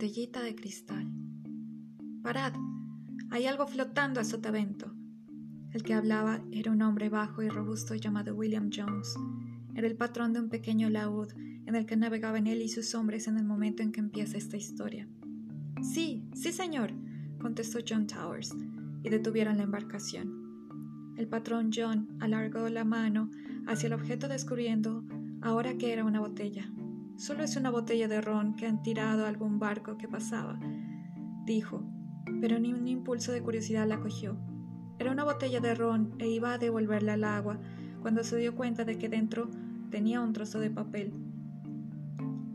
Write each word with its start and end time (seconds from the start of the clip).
botellita 0.00 0.42
de 0.42 0.54
cristal. 0.54 1.12
Parad, 2.22 2.54
hay 3.30 3.44
algo 3.44 3.66
flotando 3.66 4.18
a 4.18 4.24
sotavento. 4.24 4.94
El 5.74 5.82
que 5.82 5.92
hablaba 5.92 6.42
era 6.52 6.72
un 6.72 6.80
hombre 6.80 7.10
bajo 7.10 7.42
y 7.42 7.50
robusto 7.50 7.94
llamado 7.94 8.34
William 8.34 8.70
Jones. 8.74 9.14
Era 9.74 9.86
el 9.86 9.98
patrón 9.98 10.32
de 10.32 10.40
un 10.40 10.48
pequeño 10.48 10.88
laúd 10.88 11.28
en 11.66 11.74
el 11.74 11.84
que 11.84 11.98
navegaban 11.98 12.46
él 12.46 12.62
y 12.62 12.70
sus 12.70 12.94
hombres 12.94 13.28
en 13.28 13.36
el 13.36 13.44
momento 13.44 13.82
en 13.82 13.92
que 13.92 14.00
empieza 14.00 14.38
esta 14.38 14.56
historia. 14.56 15.06
Sí, 15.82 16.24
sí, 16.32 16.50
señor, 16.50 16.92
contestó 17.38 17.80
John 17.86 18.06
Towers, 18.06 18.54
y 19.02 19.10
detuvieron 19.10 19.58
la 19.58 19.64
embarcación. 19.64 21.12
El 21.18 21.28
patrón 21.28 21.72
John 21.76 22.08
alargó 22.20 22.66
la 22.70 22.84
mano 22.84 23.30
hacia 23.66 23.88
el 23.88 23.92
objeto 23.92 24.28
descubriendo 24.28 25.04
ahora 25.42 25.76
que 25.76 25.92
era 25.92 26.06
una 26.06 26.20
botella. 26.20 26.72
Solo 27.20 27.44
es 27.44 27.54
una 27.56 27.68
botella 27.68 28.08
de 28.08 28.22
ron 28.22 28.54
que 28.54 28.66
han 28.66 28.82
tirado 28.82 29.26
a 29.26 29.28
algún 29.28 29.58
barco 29.58 29.98
que 29.98 30.08
pasaba, 30.08 30.58
dijo, 31.44 31.84
pero 32.40 32.58
ni 32.58 32.72
un 32.72 32.88
impulso 32.88 33.30
de 33.30 33.42
curiosidad 33.42 33.86
la 33.86 34.00
cogió. 34.00 34.38
Era 34.98 35.12
una 35.12 35.24
botella 35.24 35.60
de 35.60 35.74
ron 35.74 36.14
e 36.18 36.30
iba 36.30 36.54
a 36.54 36.58
devolverla 36.58 37.12
al 37.12 37.24
agua 37.24 37.60
cuando 38.00 38.24
se 38.24 38.38
dio 38.38 38.54
cuenta 38.54 38.86
de 38.86 38.96
que 38.96 39.10
dentro 39.10 39.50
tenía 39.90 40.22
un 40.22 40.32
trozo 40.32 40.60
de 40.60 40.70
papel. 40.70 41.12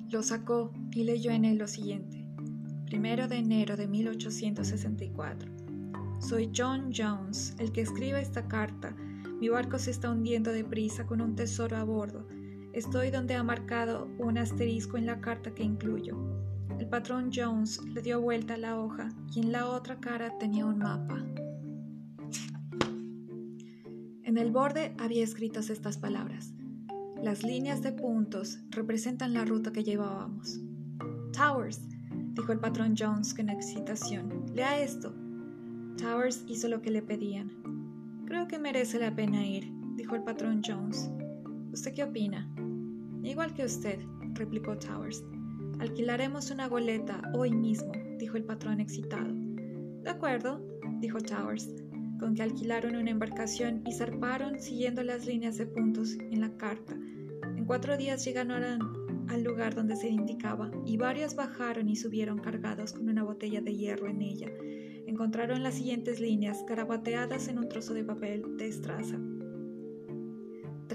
Lo 0.09 0.23
sacó 0.23 0.73
y 0.91 1.03
leyó 1.03 1.29
en 1.29 1.45
él 1.45 1.59
lo 1.59 1.67
siguiente. 1.67 2.25
Primero 2.87 3.27
de 3.27 3.37
enero 3.37 3.77
de 3.77 3.85
1864. 3.85 5.51
Soy 6.17 6.49
John 6.57 6.89
Jones, 6.91 7.55
el 7.59 7.71
que 7.71 7.81
escribe 7.81 8.20
esta 8.20 8.47
carta. 8.47 8.95
Mi 9.39 9.47
barco 9.47 9.77
se 9.77 9.91
está 9.91 10.09
hundiendo 10.09 10.51
deprisa 10.51 11.05
con 11.05 11.21
un 11.21 11.35
tesoro 11.35 11.77
a 11.77 11.84
bordo. 11.84 12.27
Estoy 12.75 13.09
donde 13.09 13.35
ha 13.35 13.41
marcado 13.41 14.09
un 14.20 14.38
asterisco 14.38 14.97
en 14.97 15.05
la 15.05 15.21
carta 15.21 15.55
que 15.55 15.63
incluyo. 15.63 16.18
El 16.77 16.90
patrón 16.90 17.31
Jones 17.34 17.81
le 17.85 18.01
dio 18.01 18.20
vuelta 18.20 18.55
a 18.55 18.57
la 18.57 18.77
hoja 18.77 19.13
y 19.34 19.40
en 19.40 19.54
la 19.54 19.70
otra 19.70 20.01
cara 20.01 20.37
tenía 20.40 20.65
un 20.65 20.79
mapa. 20.79 21.26
En 24.23 24.37
el 24.37 24.51
borde 24.51 24.93
había 24.99 25.23
escritas 25.23 25.70
estas 25.70 25.98
palabras. 25.98 26.53
Las 27.23 27.43
líneas 27.43 27.81
de 27.81 27.93
puntos 27.93 28.59
representan 28.71 29.34
la 29.34 29.46
ruta 29.46 29.71
que 29.71 29.85
llevábamos. 29.85 30.59
Towers, 31.31 31.79
dijo 32.34 32.51
el 32.51 32.59
patrón 32.59 32.96
Jones 32.99 33.34
con 33.34 33.48
excitación, 33.48 34.48
lea 34.53 34.81
esto. 34.81 35.13
Towers 35.96 36.43
hizo 36.46 36.68
lo 36.68 36.81
que 36.81 36.91
le 36.91 37.01
pedían. 37.01 37.53
Creo 38.26 38.49
que 38.49 38.59
merece 38.59 38.99
la 38.99 39.15
pena 39.15 39.48
ir, 39.48 39.71
dijo 39.96 40.13
el 40.15 40.23
patrón 40.23 40.62
Jones. 40.62 41.09
¿Usted 41.71 41.93
qué 41.93 42.03
opina? 42.03 42.51
Igual 43.26 43.55
que 43.55 43.65
usted, 43.65 43.99
replicó 44.35 44.77
Towers. 44.77 45.26
Alquilaremos 45.79 46.51
una 46.51 46.68
goleta 46.68 47.23
hoy 47.34 47.51
mismo, 47.51 47.91
dijo 48.20 48.37
el 48.37 48.43
patrón 48.43 48.79
excitado. 48.79 49.34
De 50.04 50.09
acuerdo, 50.12 50.62
dijo 50.99 51.20
Towers, 51.20 51.73
con 52.20 52.35
que 52.35 52.43
alquilaron 52.43 52.96
una 52.96 53.09
embarcación 53.09 53.81
y 53.87 53.93
zarparon 53.93 54.59
siguiendo 54.62 55.01
las 55.01 55.26
líneas 55.26 55.57
de 55.57 55.65
puntos 55.65 56.13
en 56.13 56.40
la 56.40 56.55
carta. 56.55 56.93
En 57.57 57.65
cuatro 57.65 57.98
días 57.98 58.23
llegaron 58.23 58.63
al 59.27 59.43
lugar 59.43 59.73
donde 59.73 59.96
se 59.96 60.07
indicaba 60.07 60.70
y 60.85 60.98
varios 60.98 61.35
bajaron 61.35 61.90
y 61.90 61.96
subieron 61.96 62.37
cargados 62.37 62.93
con 62.93 63.09
una 63.09 63.23
botella 63.23 63.59
de 63.59 63.76
hierro 63.76 64.07
en 64.07 64.22
ella. 64.22 64.51
Encontraron 65.07 65.63
las 65.63 65.73
siguientes 65.73 66.19
líneas 66.19 66.63
garabateadas 66.68 67.47
en 67.47 67.57
un 67.57 67.69
trozo 67.69 67.96
de 67.96 68.03
papel 68.03 68.56
de 68.57 68.68
estraza. 68.68 69.19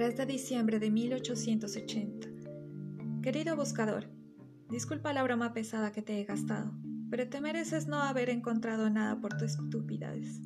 3 0.01 0.17
de 0.17 0.25
diciembre 0.25 0.79
de 0.79 0.91
1880. 0.91 2.27
Querido 3.21 3.55
buscador, 3.55 4.07
disculpa 4.71 5.13
la 5.13 5.23
broma 5.23 5.53
pesada 5.53 5.93
que 5.93 6.01
te 6.01 6.19
he 6.19 6.25
gastado, 6.25 6.73
pero 7.11 7.29
te 7.29 7.43
mereces 7.43 7.87
no 7.87 7.99
haber 7.99 8.31
encontrado 8.31 8.89
nada 8.89 9.21
por 9.21 9.37
tus 9.37 9.59
estupidez. 9.59 10.41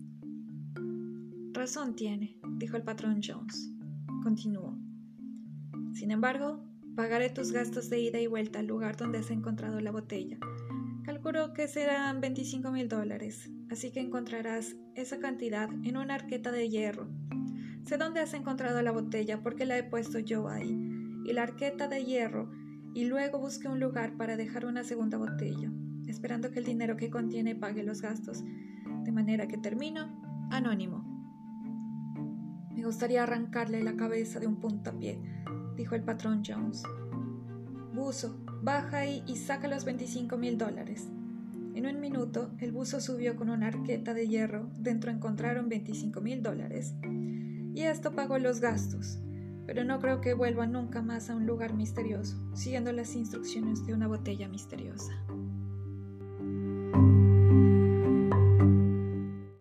Razón 1.53 1.95
tiene, 1.95 2.37
dijo 2.57 2.77
el 2.77 2.83
patrón 2.83 3.21
Jones. 3.25 3.71
Continuó. 4.25 4.77
Sin 5.93 6.11
embargo, 6.11 6.65
pagaré 6.97 7.31
tus 7.31 7.53
gastos 7.53 7.89
de 7.89 8.01
ida 8.01 8.19
y 8.19 8.27
vuelta 8.27 8.59
al 8.59 8.67
lugar 8.67 8.97
donde 8.97 9.19
has 9.19 9.31
encontrado 9.31 9.79
la 9.79 9.93
botella. 9.93 10.37
Calculo 11.05 11.53
que 11.53 11.69
serán 11.69 12.21
25 12.21 12.73
mil 12.73 12.89
dólares, 12.89 13.53
así 13.71 13.93
que 13.93 14.01
encontrarás 14.01 14.75
esa 14.97 15.21
cantidad 15.21 15.71
en 15.85 15.97
una 15.97 16.17
arqueta 16.17 16.51
de 16.51 16.69
hierro 16.69 17.09
Dónde 17.97 18.21
has 18.21 18.35
encontrado 18.35 18.83
la 18.83 18.91
botella 18.91 19.41
porque 19.43 19.65
la 19.65 19.79
he 19.79 19.85
puesto 19.85 20.19
yo 20.19 20.49
ahí, 20.49 20.77
y 21.25 21.33
la 21.33 21.45
arqueta 21.45 21.87
de 21.87 22.05
hierro, 22.05 22.51
y 22.93 23.05
luego 23.05 23.39
busqué 23.39 23.69
un 23.69 23.79
lugar 23.79 24.17
para 24.17 24.37
dejar 24.37 24.67
una 24.67 24.83
segunda 24.83 25.17
botella, 25.17 25.71
esperando 26.09 26.51
que 26.51 26.59
el 26.59 26.65
dinero 26.65 26.97
que 26.97 27.11
contiene 27.11 27.55
pague 27.55 27.83
los 27.85 28.03
gastos, 28.03 28.43
de 29.05 29.13
manera 29.13 29.47
que 29.47 29.59
termino 29.59 30.49
anónimo. 30.51 31.05
Me 32.75 32.85
gustaría 32.85 33.23
arrancarle 33.23 33.83
la 33.83 33.97
cabeza 33.97 34.41
de 34.41 34.49
un 34.49 34.57
puntapié, 34.57 35.21
dijo 35.77 35.95
el 35.95 36.03
patrón 36.03 36.43
Jones. 36.45 36.83
Buzo, 37.95 38.45
baja 38.63 38.99
ahí 38.99 39.23
y 39.27 39.37
saca 39.37 39.69
los 39.69 39.85
25 39.85 40.37
mil 40.37 40.59
dólares. 40.59 41.09
En 41.75 41.87
un 41.87 42.01
minuto, 42.01 42.53
el 42.59 42.73
buzo 42.73 43.01
subió 43.01 43.37
con 43.37 43.51
una 43.51 43.69
arqueta 43.69 44.15
de 44.15 44.29
hierro. 44.29 44.69
Dentro 44.79 45.11
encontraron 45.11 45.69
25 45.69 46.21
mil 46.21 46.43
dólares 46.43 46.95
y 47.75 47.83
esto 47.83 48.13
pagó 48.13 48.39
los 48.39 48.61
gastos, 48.61 49.19
pero 49.67 49.85
no 49.85 49.99
creo 50.01 50.21
que 50.21 50.33
vuelva 50.33 50.67
nunca 50.67 51.03
más 51.03 51.29
a 51.29 51.35
un 51.35 51.45
lugar 51.45 51.75
misterioso, 51.75 52.37
siguiendo 52.55 52.93
las 52.93 53.15
instrucciones 53.17 53.85
de 53.85 53.95
una 53.95 54.07
botella 54.07 54.49
misteriosa. 54.49 55.13